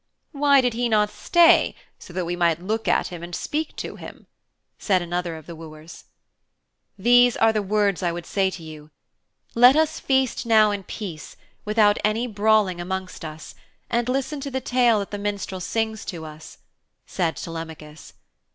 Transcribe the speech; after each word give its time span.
'Why 0.31 0.61
did 0.61 0.73
he 0.73 0.89
not 0.89 1.11
stay 1.11 1.75
so 1.99 2.11
that 2.11 2.25
we 2.25 2.35
might 2.35 2.59
look 2.59 2.87
at 2.87 3.09
him 3.09 3.21
and 3.21 3.35
speak 3.35 3.75
to 3.75 3.97
him?' 3.97 4.25
said 4.79 4.99
another 4.99 5.35
of 5.35 5.45
the 5.45 5.55
wooers. 5.55 6.05
'These 6.97 7.37
are 7.37 7.53
the 7.53 7.61
words 7.61 8.01
I 8.01 8.11
would 8.11 8.25
say 8.25 8.49
to 8.49 8.63
you. 8.63 8.89
Let 9.53 9.75
us 9.75 9.99
feast 9.99 10.43
now 10.43 10.71
in 10.71 10.85
peace, 10.85 11.35
without 11.65 11.99
any 12.03 12.25
brawling 12.25 12.81
amongst 12.81 13.23
us, 13.23 13.53
and 13.91 14.09
listen 14.09 14.39
to 14.41 14.49
the 14.49 14.59
tale 14.59 14.97
that 14.97 15.11
the 15.11 15.19
minstrel 15.19 15.61
sings 15.61 16.03
to 16.05 16.25
us,' 16.25 16.57
said 17.05 17.35
Telemachus. 17.37 18.13